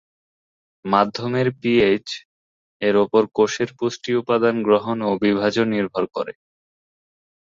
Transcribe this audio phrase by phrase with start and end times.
[0.85, 2.07] মাধ্যমের পিএইচ
[2.81, 6.33] এর উপর কোষের পুষ্টি উপাদান গ্রহণ এবং বিভাজন নির্ভর করে।